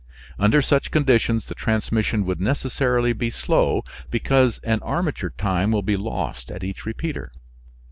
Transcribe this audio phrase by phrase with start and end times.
[0.39, 5.95] Under such conditions the transmission would necessarily be slow, because an armature time will be
[5.95, 7.31] lost at each repeater.